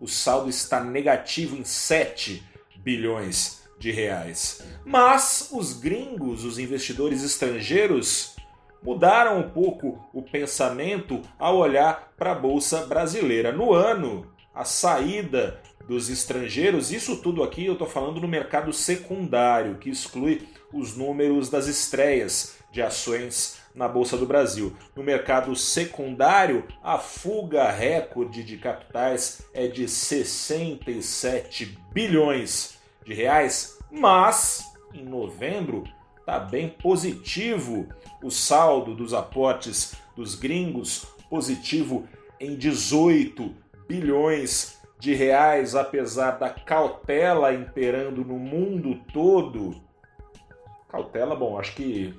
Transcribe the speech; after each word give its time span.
o 0.00 0.08
saldo 0.08 0.50
está 0.50 0.82
negativo 0.82 1.56
em 1.56 1.62
7 1.62 2.42
bilhões 2.78 3.62
de 3.78 3.92
reais. 3.92 4.60
Mas 4.84 5.50
os 5.52 5.74
gringos, 5.74 6.44
os 6.44 6.58
investidores 6.58 7.22
estrangeiros, 7.22 8.34
mudaram 8.82 9.38
um 9.38 9.48
pouco 9.48 10.04
o 10.12 10.20
pensamento 10.20 11.22
ao 11.38 11.58
olhar 11.58 12.12
para 12.16 12.32
a 12.32 12.34
bolsa 12.34 12.86
brasileira. 12.86 13.52
No 13.52 13.72
ano, 13.72 14.26
a 14.52 14.64
saída 14.64 15.62
dos 15.86 16.10
estrangeiros, 16.10 16.90
isso 16.90 17.18
tudo 17.18 17.44
aqui 17.44 17.66
eu 17.66 17.74
estou 17.74 17.86
falando 17.86 18.20
no 18.20 18.26
mercado 18.26 18.72
secundário, 18.72 19.78
que 19.78 19.90
exclui 19.90 20.48
os 20.72 20.96
números 20.96 21.48
das 21.48 21.68
estreias 21.68 22.56
de 22.72 22.82
ações 22.82 23.61
na 23.74 23.88
Bolsa 23.88 24.16
do 24.16 24.26
Brasil. 24.26 24.76
No 24.94 25.02
mercado 25.02 25.54
secundário, 25.56 26.64
a 26.82 26.98
fuga 26.98 27.70
recorde 27.70 28.42
de 28.44 28.56
capitais 28.58 29.46
é 29.54 29.66
de 29.66 29.88
67 29.88 31.78
bilhões 31.92 32.78
de 33.04 33.14
reais, 33.14 33.78
mas 33.90 34.72
em 34.94 35.04
novembro 35.04 35.84
está 36.18 36.38
bem 36.38 36.68
positivo 36.68 37.88
o 38.22 38.30
saldo 38.30 38.94
dos 38.94 39.12
aportes 39.12 39.94
dos 40.14 40.34
gringos, 40.34 41.06
positivo 41.28 42.06
em 42.38 42.56
18 42.56 43.54
bilhões 43.88 44.80
de 44.98 45.14
reais, 45.14 45.74
apesar 45.74 46.38
da 46.38 46.48
cautela 46.48 47.52
imperando 47.52 48.24
no 48.24 48.38
mundo 48.38 49.00
todo. 49.12 49.74
Cautela, 50.88 51.34
bom, 51.34 51.58
acho 51.58 51.74
que 51.74 52.14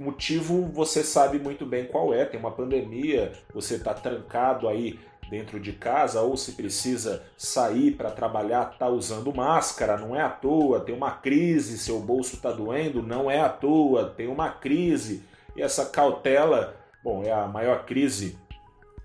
motivo 0.00 0.66
você 0.72 1.04
sabe 1.04 1.38
muito 1.38 1.66
bem 1.66 1.84
qual 1.84 2.14
é. 2.14 2.24
Tem 2.24 2.40
uma 2.40 2.50
pandemia, 2.50 3.32
você 3.52 3.74
está 3.74 3.92
trancado 3.92 4.66
aí 4.66 4.98
dentro 5.28 5.60
de 5.60 5.72
casa 5.72 6.22
ou 6.22 6.36
se 6.36 6.52
precisa 6.52 7.22
sair 7.36 7.92
para 7.92 8.10
trabalhar, 8.10 8.70
está 8.72 8.88
usando 8.88 9.32
máscara, 9.32 9.96
não 9.96 10.16
é 10.16 10.22
à 10.22 10.28
toa. 10.28 10.80
Tem 10.80 10.94
uma 10.94 11.12
crise, 11.12 11.78
seu 11.78 12.00
bolso 12.00 12.34
está 12.34 12.50
doendo, 12.50 13.02
não 13.02 13.30
é 13.30 13.40
à 13.40 13.48
toa. 13.48 14.06
Tem 14.16 14.26
uma 14.26 14.50
crise 14.50 15.22
e 15.54 15.62
essa 15.62 15.86
cautela, 15.86 16.76
bom, 17.04 17.22
é 17.22 17.32
a 17.32 17.46
maior 17.46 17.84
crise 17.84 18.38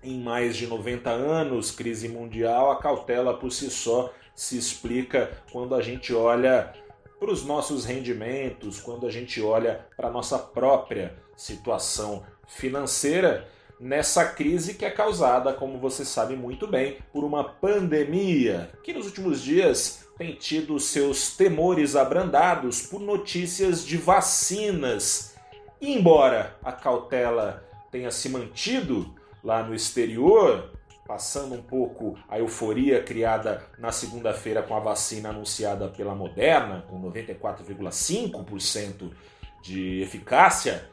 em 0.02 0.20
mais 0.20 0.56
de 0.56 0.66
90 0.66 1.10
anos, 1.10 1.70
crise 1.70 2.08
mundial. 2.08 2.70
A 2.70 2.80
cautela 2.80 3.34
por 3.34 3.52
si 3.52 3.70
só 3.70 4.12
se 4.34 4.56
explica 4.56 5.30
quando 5.52 5.74
a 5.74 5.82
gente 5.82 6.14
olha 6.14 6.72
para 7.18 7.30
os 7.30 7.44
nossos 7.44 7.84
rendimentos, 7.84 8.80
quando 8.80 9.06
a 9.06 9.10
gente 9.10 9.40
olha 9.40 9.86
para 9.96 10.08
a 10.08 10.10
nossa 10.10 10.38
própria 10.38 11.16
situação 11.36 12.24
financeira 12.46 13.48
nessa 13.78 14.24
crise 14.24 14.74
que 14.74 14.84
é 14.84 14.90
causada, 14.90 15.52
como 15.52 15.78
você 15.78 16.04
sabe 16.04 16.34
muito 16.34 16.66
bem, 16.66 16.98
por 17.12 17.24
uma 17.24 17.44
pandemia 17.44 18.70
que 18.82 18.92
nos 18.92 19.06
últimos 19.06 19.42
dias 19.42 20.06
tem 20.16 20.34
tido 20.34 20.78
seus 20.80 21.36
temores 21.36 21.94
abrandados 21.94 22.82
por 22.82 23.00
notícias 23.00 23.84
de 23.84 23.98
vacinas. 23.98 25.34
E 25.80 25.92
embora 25.92 26.56
a 26.64 26.72
cautela 26.72 27.62
tenha 27.90 28.10
se 28.10 28.30
mantido 28.30 29.14
lá 29.44 29.62
no 29.62 29.74
exterior, 29.74 30.70
passando 31.06 31.54
um 31.54 31.62
pouco 31.62 32.18
a 32.28 32.38
euforia 32.38 33.02
criada 33.02 33.64
na 33.78 33.92
segunda-feira 33.92 34.62
com 34.62 34.74
a 34.74 34.80
vacina 34.80 35.30
anunciada 35.30 35.88
pela 35.88 36.14
Moderna, 36.14 36.84
com 36.88 37.00
94,5% 37.02 39.10
de 39.62 40.02
eficácia, 40.02 40.90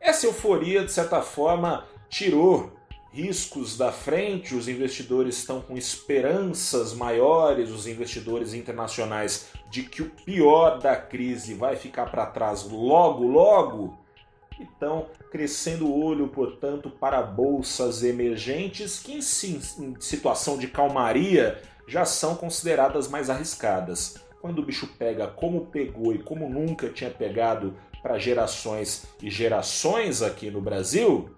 essa 0.00 0.26
euforia, 0.26 0.84
de 0.84 0.90
certa 0.90 1.20
forma, 1.20 1.84
tirou 2.08 2.72
riscos 3.12 3.76
da 3.76 3.92
frente, 3.92 4.54
os 4.54 4.68
investidores 4.68 5.36
estão 5.36 5.60
com 5.60 5.76
esperanças 5.76 6.94
maiores, 6.94 7.70
os 7.70 7.86
investidores 7.86 8.54
internacionais, 8.54 9.48
de 9.68 9.82
que 9.82 10.00
o 10.00 10.08
pior 10.08 10.78
da 10.78 10.96
crise 10.96 11.54
vai 11.54 11.76
ficar 11.76 12.06
para 12.06 12.26
trás 12.26 12.62
logo, 12.62 13.26
logo 13.26 13.98
estão 14.64 15.06
crescendo 15.30 15.86
o 15.86 16.04
olho, 16.04 16.28
portanto, 16.28 16.90
para 16.90 17.22
bolsas 17.22 18.02
emergentes 18.02 18.98
que, 18.98 19.18
em 19.18 20.00
situação 20.00 20.58
de 20.58 20.68
calmaria, 20.68 21.60
já 21.86 22.04
são 22.04 22.36
consideradas 22.36 23.08
mais 23.08 23.28
arriscadas. 23.28 24.16
Quando 24.40 24.60
o 24.60 24.64
bicho 24.64 24.86
pega 24.98 25.26
como 25.26 25.66
pegou 25.66 26.14
e 26.14 26.18
como 26.18 26.48
nunca 26.48 26.88
tinha 26.88 27.10
pegado 27.10 27.74
para 28.02 28.18
gerações 28.18 29.06
e 29.22 29.30
gerações 29.30 30.22
aqui 30.22 30.50
no 30.50 30.60
Brasil, 30.60 31.30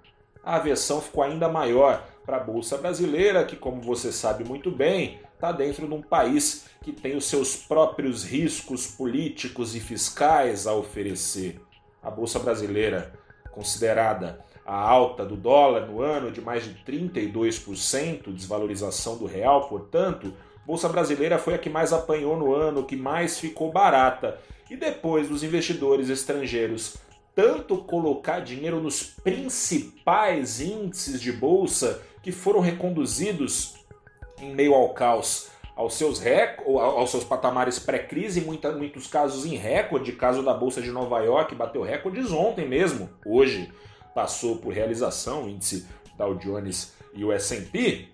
a 0.44 0.56
aversão 0.56 1.00
ficou 1.00 1.24
ainda 1.24 1.48
maior 1.48 2.06
para 2.24 2.36
a 2.36 2.40
Bolsa 2.40 2.78
Brasileira, 2.78 3.44
que, 3.44 3.56
como 3.56 3.80
você 3.80 4.12
sabe 4.12 4.44
muito 4.44 4.70
bem, 4.70 5.20
está 5.34 5.50
dentro 5.50 5.88
de 5.88 5.94
um 5.94 6.02
país 6.02 6.66
que 6.82 6.92
tem 6.92 7.16
os 7.16 7.24
seus 7.24 7.56
próprios 7.56 8.22
riscos 8.22 8.86
políticos 8.86 9.74
e 9.74 9.80
fiscais 9.80 10.66
a 10.66 10.74
oferecer 10.74 11.60
a 12.02 12.10
Bolsa 12.10 12.38
Brasileira, 12.38 13.12
considerada 13.50 14.44
a 14.64 14.74
alta 14.74 15.24
do 15.24 15.36
dólar 15.36 15.86
no 15.86 16.00
ano 16.00 16.30
de 16.30 16.40
mais 16.40 16.64
de 16.64 16.74
32%, 16.84 18.32
desvalorização 18.32 19.16
do 19.16 19.26
real, 19.26 19.68
portanto, 19.68 20.32
Bolsa 20.64 20.88
Brasileira 20.88 21.38
foi 21.38 21.54
a 21.54 21.58
que 21.58 21.68
mais 21.68 21.92
apanhou 21.92 22.36
no 22.36 22.54
ano, 22.54 22.84
que 22.84 22.96
mais 22.96 23.38
ficou 23.38 23.72
barata. 23.72 24.38
E 24.70 24.76
depois 24.76 25.28
dos 25.28 25.42
investidores 25.42 26.08
estrangeiros 26.08 26.96
tanto 27.34 27.78
colocar 27.78 28.40
dinheiro 28.40 28.80
nos 28.80 29.02
principais 29.02 30.60
índices 30.60 31.20
de 31.20 31.32
bolsa 31.32 32.02
que 32.22 32.30
foram 32.30 32.60
reconduzidos 32.60 33.74
em 34.38 34.54
meio 34.54 34.74
ao 34.74 34.92
caos 34.92 35.48
aos 35.74 35.94
seus, 35.94 36.18
rec... 36.18 36.60
aos 36.60 37.10
seus 37.10 37.24
patamares 37.24 37.78
pré-crise, 37.78 38.40
em 38.40 38.44
muitos 38.44 39.06
casos 39.06 39.44
em 39.44 39.56
recorde. 39.56 40.12
Caso 40.12 40.42
da 40.42 40.54
Bolsa 40.54 40.80
de 40.80 40.90
Nova 40.90 41.20
York 41.20 41.54
bateu 41.54 41.82
recordes 41.82 42.30
ontem 42.30 42.68
mesmo. 42.68 43.08
Hoje 43.24 43.72
passou 44.14 44.56
por 44.56 44.72
realização, 44.72 45.44
o 45.44 45.48
índice 45.48 45.86
Dow 46.16 46.34
Jones 46.34 46.92
e 47.14 47.24
o 47.24 47.32
S&P. 47.32 48.08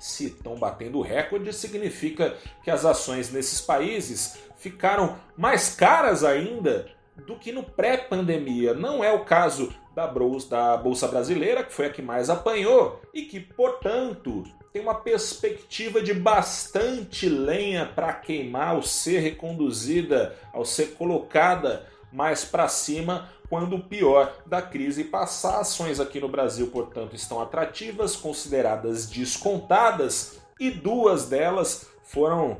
Se 0.00 0.26
estão 0.26 0.56
batendo 0.56 1.00
recorde, 1.00 1.52
significa 1.52 2.36
que 2.62 2.70
as 2.70 2.84
ações 2.84 3.32
nesses 3.32 3.60
países 3.60 4.38
ficaram 4.56 5.16
mais 5.36 5.74
caras 5.74 6.24
ainda 6.24 6.90
do 7.26 7.36
que 7.36 7.52
no 7.52 7.62
pré-pandemia. 7.62 8.74
Não 8.74 9.02
é 9.02 9.12
o 9.12 9.24
caso 9.24 9.72
da 9.94 10.06
Bolsa, 10.06 10.48
da 10.50 10.76
Bolsa 10.76 11.08
Brasileira, 11.08 11.62
que 11.62 11.72
foi 11.72 11.86
a 11.86 11.90
que 11.90 12.02
mais 12.02 12.28
apanhou 12.28 13.00
e 13.12 13.22
que, 13.22 13.40
portanto, 13.40 14.44
tem 14.72 14.82
uma 14.82 14.94
perspectiva 14.94 16.02
de 16.02 16.12
bastante 16.12 17.28
lenha 17.28 17.86
para 17.86 18.12
queimar 18.12 18.74
ao 18.74 18.82
ser 18.82 19.20
reconduzida, 19.20 20.36
ao 20.52 20.64
ser 20.64 20.94
colocada 20.94 21.86
mais 22.12 22.44
para 22.44 22.68
cima 22.68 23.28
quando 23.48 23.76
o 23.76 23.82
pior 23.82 24.36
da 24.46 24.60
crise 24.60 25.04
passar. 25.04 25.60
Ações 25.60 26.00
aqui 26.00 26.20
no 26.20 26.28
Brasil, 26.28 26.68
portanto, 26.68 27.14
estão 27.14 27.40
atrativas, 27.40 28.16
consideradas 28.16 29.06
descontadas, 29.06 30.40
e 30.58 30.70
duas 30.70 31.28
delas 31.28 31.86
foram 32.02 32.58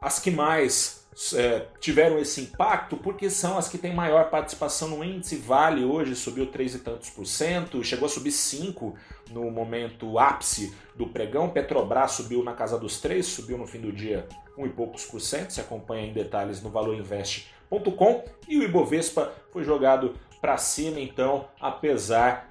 as 0.00 0.18
que 0.18 0.30
mais 0.30 1.01
é, 1.34 1.66
tiveram 1.78 2.18
esse 2.18 2.40
impacto 2.40 2.96
porque 2.96 3.28
são 3.28 3.58
as 3.58 3.68
que 3.68 3.76
têm 3.76 3.94
maior 3.94 4.30
participação 4.30 4.88
no 4.88 5.04
índice. 5.04 5.36
Vale 5.36 5.84
hoje 5.84 6.16
subiu 6.16 6.46
3 6.46 6.76
e 6.76 6.78
tantos 6.78 7.10
por 7.10 7.26
cento, 7.26 7.84
chegou 7.84 8.06
a 8.06 8.08
subir 8.08 8.32
5 8.32 8.94
no 9.30 9.50
momento 9.50 10.18
ápice 10.18 10.74
do 10.96 11.06
pregão. 11.06 11.50
Petrobras 11.50 12.12
subiu 12.12 12.42
na 12.42 12.54
casa 12.54 12.78
dos 12.78 13.00
3, 13.00 13.24
subiu 13.24 13.58
no 13.58 13.66
fim 13.66 13.80
do 13.80 13.92
dia 13.92 14.26
1 14.56 14.66
e 14.66 14.68
poucos 14.70 15.04
por 15.04 15.20
cento. 15.20 15.52
Se 15.52 15.60
acompanha 15.60 16.06
em 16.06 16.12
detalhes 16.12 16.62
no 16.62 16.70
valorinvest.com. 16.70 18.24
E 18.48 18.58
o 18.58 18.62
Ibovespa 18.62 19.32
foi 19.52 19.64
jogado 19.64 20.14
para 20.40 20.56
cima, 20.56 20.98
então, 20.98 21.46
apesar 21.60 22.50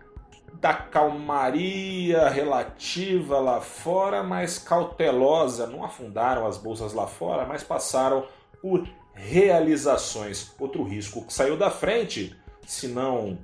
da 0.53 0.73
calmaria 0.73 2.29
relativa 2.29 3.39
lá 3.39 3.61
fora, 3.61 4.21
mas 4.21 4.59
cautelosa. 4.59 5.67
Não 5.67 5.83
afundaram 5.83 6.45
as 6.45 6.57
bolsas 6.57 6.93
lá 6.93 7.07
fora, 7.07 7.45
mas 7.45 7.63
passaram 7.63 8.25
por 8.61 8.87
realizações. 9.13 10.53
Outro 10.59 10.83
risco 10.83 11.25
que 11.25 11.33
saiu 11.33 11.57
da 11.57 11.69
frente, 11.69 12.35
se 12.65 12.87
não 12.87 13.37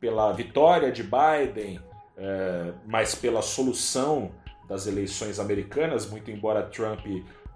pela 0.00 0.32
vitória 0.32 0.90
de 0.90 1.02
Biden, 1.02 1.80
é, 2.16 2.72
mas 2.86 3.14
pela 3.14 3.42
solução 3.42 4.32
das 4.68 4.86
eleições 4.86 5.38
americanas, 5.38 6.08
muito 6.08 6.30
embora 6.30 6.62
Trump 6.62 7.06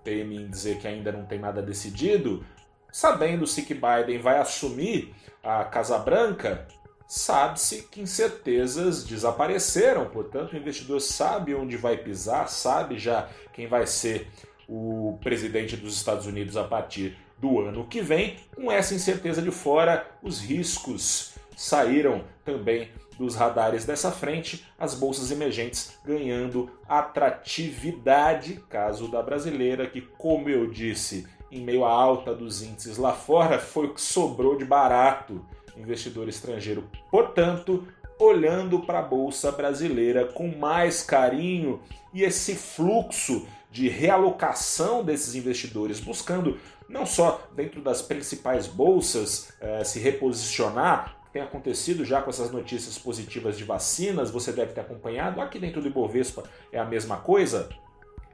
teme 0.05 0.37
em 0.37 0.49
dizer 0.49 0.79
que 0.79 0.87
ainda 0.87 1.11
não 1.11 1.25
tem 1.25 1.39
nada 1.39 1.61
decidido, 1.61 2.45
sabendo-se 2.93 3.63
que 3.63 3.75
Biden 3.75 4.21
vai 4.21 4.39
assumir 4.39 5.15
a 5.43 5.65
Casa 5.65 5.99
Branca, 5.99 6.67
sabe-se 7.09 7.83
que 7.83 8.01
incertezas 8.01 9.05
desapareceram, 9.05 10.07
portanto 10.07 10.53
o 10.53 10.57
investidor 10.57 11.01
sabe 11.01 11.55
onde 11.55 11.77
vai 11.77 11.97
pisar, 11.97 12.49
sabe 12.49 12.99
já 12.99 13.29
quem 13.53 13.67
vai 13.67 13.87
ser 13.87 14.31
o 14.69 15.19
presidente 15.23 15.77
dos 15.77 15.97
Estados 15.97 16.27
Unidos 16.27 16.57
a 16.57 16.65
partir 16.65 17.17
do 17.39 17.61
ano 17.61 17.87
que 17.87 18.01
vem. 18.01 18.37
Com 18.55 18.71
essa 18.71 18.95
incerteza 18.95 19.43
de 19.43 19.51
fora, 19.51 20.07
os 20.23 20.41
riscos 20.41 21.35
saíram 21.57 22.25
também 22.45 22.89
dos 23.19 23.35
radares 23.35 23.85
dessa 23.85 24.11
frente, 24.13 24.67
as 24.79 24.95
bolsas 24.95 25.31
emergentes 25.31 25.99
ganhando 26.05 26.71
atratividade, 26.87 28.63
caso 28.69 29.09
da 29.11 29.23
brasileira, 29.23 29.87
que, 29.87 30.03
como 30.03 30.51
eu 30.51 30.71
disse, 30.71 31.27
em 31.51 31.63
meio 31.63 31.85
à 31.85 31.91
alta 31.91 32.35
dos 32.35 32.63
índices 32.63 32.99
lá 32.99 33.13
fora, 33.13 33.59
foi 33.59 33.87
o 33.87 33.95
que 33.95 34.01
sobrou 34.01 34.57
de 34.57 34.65
barato 34.65 35.45
investidor 35.77 36.29
estrangeiro. 36.29 36.85
Portanto, 37.11 37.87
olhando 38.19 38.81
para 38.81 39.01
a 39.01 39.03
bolsa 39.03 39.53
brasileira 39.53 40.27
com 40.27 40.49
mais 40.57 41.03
carinho 41.03 41.81
e 42.13 42.23
esse 42.23 42.55
fluxo 42.55 43.47
de 43.77 43.91
realocação 43.91 45.05
desses 45.05 45.35
investidores, 45.35 46.01
buscando 46.01 46.59
não 46.89 47.05
só 47.05 47.47
dentro 47.55 47.83
das 47.83 48.01
principais 48.01 48.67
bolsas 48.67 49.53
eh, 49.61 49.85
se 49.85 49.99
reposicionar, 50.01 51.19
tem 51.31 51.43
acontecido 51.43 52.03
já 52.03 52.23
com 52.23 52.31
essas 52.31 52.51
notícias 52.51 52.97
positivas 52.97 53.59
de 53.59 53.65
vacinas, 53.65 54.31
você 54.31 54.51
deve 54.51 54.73
ter 54.73 54.81
acompanhado, 54.81 55.43
aqui 55.43 55.59
dentro 55.59 55.83
do 55.83 55.89
Ibovespa 55.89 56.45
é 56.73 56.79
a 56.79 56.87
mesma 56.87 57.19
coisa. 57.19 57.69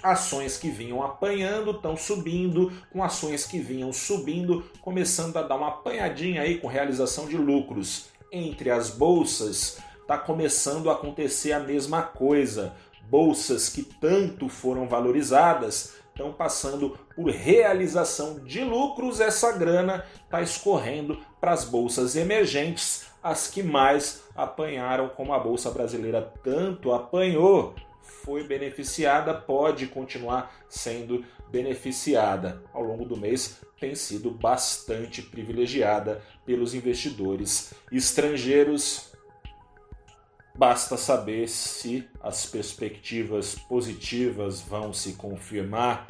Ações 0.01 0.57
que 0.57 0.71
vinham 0.71 1.03
apanhando 1.03 1.73
estão 1.73 1.97
subindo, 1.97 2.73
com 2.93 3.03
ações 3.03 3.45
que 3.45 3.59
vinham 3.59 3.93
subindo, 3.93 4.65
começando 4.81 5.37
a 5.39 5.43
dar 5.43 5.57
uma 5.57 5.69
apanhadinha 5.71 6.43
aí 6.43 6.59
com 6.59 6.69
realização 6.69 7.27
de 7.27 7.37
lucros. 7.37 8.11
Entre 8.31 8.71
as 8.71 8.91
bolsas, 8.91 9.79
está 10.01 10.17
começando 10.17 10.89
a 10.89 10.93
acontecer 10.93 11.51
a 11.51 11.59
mesma 11.59 12.03
coisa 12.03 12.73
bolsas 13.09 13.69
que 13.69 13.83
tanto 13.83 14.49
foram 14.49 14.89
valorizadas 14.89 15.95
estão 16.13 16.33
passando 16.33 16.99
por 17.15 17.31
realização 17.31 18.39
de 18.41 18.63
lucros, 18.63 19.21
essa 19.21 19.53
grana 19.53 20.05
está 20.25 20.43
escorrendo 20.43 21.19
para 21.41 21.53
as 21.53 21.65
bolsas 21.65 22.17
emergentes, 22.17 23.07
as 23.23 23.49
que 23.49 23.63
mais 23.63 24.23
apanharam, 24.35 25.09
como 25.09 25.33
a 25.33 25.39
Bolsa 25.39 25.71
Brasileira 25.71 26.23
tanto 26.43 26.93
apanhou, 26.93 27.75
foi 28.03 28.45
beneficiada, 28.45 29.33
pode 29.33 29.87
continuar 29.87 30.55
sendo 30.69 31.25
beneficiada. 31.51 32.63
Ao 32.73 32.83
longo 32.83 33.05
do 33.05 33.17
mês 33.17 33.61
tem 33.81 33.95
sido 33.95 34.31
bastante 34.31 35.23
privilegiada 35.23 36.23
pelos 36.45 36.75
investidores 36.75 37.75
estrangeiros 37.91 39.12
Basta 40.55 40.97
saber 40.97 41.49
se 41.49 42.09
as 42.23 42.45
perspectivas 42.45 43.55
positivas 43.55 44.61
vão 44.61 44.93
se 44.93 45.15
confirmar. 45.15 46.07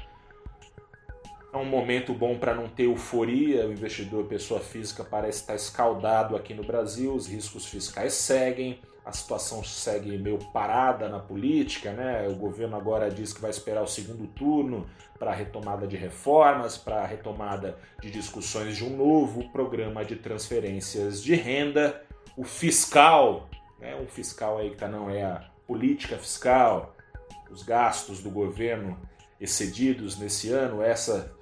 É 1.53 1.57
um 1.57 1.65
momento 1.65 2.13
bom 2.13 2.39
para 2.39 2.55
não 2.55 2.67
ter 2.67 2.85
euforia. 2.85 3.67
O 3.67 3.73
investidor, 3.73 4.25
pessoa 4.25 4.59
física, 4.59 5.05
parece 5.05 5.43
estar 5.43 5.55
escaldado 5.55 6.35
aqui 6.35 6.55
no 6.55 6.65
Brasil. 6.65 7.15
Os 7.15 7.29
riscos 7.29 7.67
fiscais 7.67 8.15
seguem, 8.15 8.81
a 9.05 9.13
situação 9.13 9.63
segue 9.63 10.17
meio 10.17 10.39
parada 10.53 11.09
na 11.09 11.19
política, 11.19 11.93
né? 11.93 12.27
O 12.29 12.35
governo 12.35 12.77
agora 12.77 13.11
diz 13.11 13.33
que 13.33 13.41
vai 13.41 13.51
esperar 13.51 13.83
o 13.83 13.87
segundo 13.87 14.27
turno 14.29 14.87
para 15.19 15.31
a 15.31 15.35
retomada 15.35 15.87
de 15.87 15.97
reformas, 15.97 16.77
para 16.79 17.03
a 17.03 17.07
retomada 17.07 17.79
de 18.01 18.11
discussões 18.11 18.77
de 18.77 18.85
um 18.85 18.97
novo 18.97 19.49
programa 19.53 20.05
de 20.05 20.17
transferências 20.17 21.23
de 21.23 21.35
renda. 21.35 22.03
O 22.37 22.45
fiscal 22.45 23.51
né? 23.83 23.97
Um 23.97 24.07
fiscal 24.07 24.59
aí 24.59 24.71
que 24.71 24.77
tá, 24.77 24.89
não 24.89 25.11
é 25.11 25.25
a 25.25 25.45
política 25.67 26.17
fiscal, 26.17 26.95
os 27.51 27.63
gastos 27.63 28.23
do 28.23 28.31
governo 28.31 28.97
excedidos 29.41 30.17
nesse 30.17 30.51
ano, 30.51 30.81
essa 30.81 31.35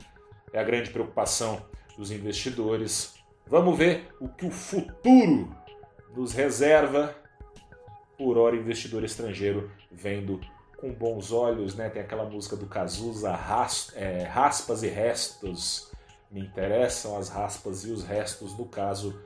é 0.52 0.58
a 0.58 0.64
grande 0.64 0.90
preocupação 0.90 1.62
dos 1.96 2.10
investidores. 2.10 3.14
Vamos 3.46 3.76
ver 3.76 4.08
o 4.18 4.28
que 4.28 4.46
o 4.46 4.50
futuro 4.50 5.54
nos 6.16 6.32
reserva. 6.32 7.14
Por 8.16 8.38
hora, 8.38 8.56
investidor 8.56 9.04
estrangeiro 9.04 9.70
vendo 9.90 10.40
com 10.78 10.92
bons 10.92 11.30
olhos, 11.30 11.74
né? 11.74 11.90
Tem 11.90 12.02
aquela 12.02 12.24
música 12.24 12.56
do 12.56 12.66
Cazuza, 12.66 13.32
ras, 13.32 13.92
é, 13.94 14.24
raspas 14.24 14.82
e 14.82 14.88
restos. 14.88 15.90
Me 16.30 16.40
interessam 16.40 17.16
as 17.16 17.28
raspas 17.28 17.84
e 17.84 17.90
os 17.90 18.02
restos. 18.02 18.56
No 18.56 18.66
caso, 18.66 19.22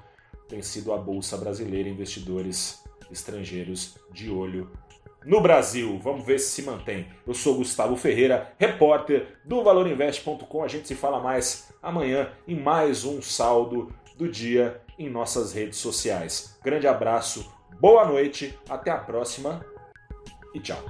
tem 0.49 0.63
sido 0.63 0.93
a 0.93 0.97
Bolsa 0.97 1.37
Brasileira, 1.37 1.89
investidores 1.89 2.84
estrangeiros 3.15 3.97
de 4.13 4.31
olho 4.31 4.71
no 5.25 5.41
Brasil. 5.41 5.99
Vamos 6.03 6.27
ver 6.27 6.39
se 6.39 6.51
se 6.51 6.63
mantém. 6.63 7.07
Eu 7.27 7.35
sou 7.35 7.57
Gustavo 7.57 7.97
Ferreira, 7.97 8.53
repórter 8.59 9.39
do 9.45 9.63
valorinvest.com. 9.63 10.63
A 10.63 10.69
gente 10.69 10.87
se 10.87 10.95
fala 10.95 11.21
mais 11.21 11.73
amanhã 11.83 12.31
em 12.47 12.59
mais 12.59 13.05
um 13.05 13.23
saldo 13.23 13.93
do 14.17 14.29
dia 14.29 14.81
em 14.99 15.09
nossas 15.09 15.53
redes 15.53 15.79
sociais. 15.79 16.59
Grande 16.63 16.87
abraço, 16.87 17.53
boa 17.81 18.05
noite, 18.05 18.59
até 18.69 18.91
a 18.91 18.99
próxima 18.99 19.65
e 20.55 20.61
tchau. 20.61 20.83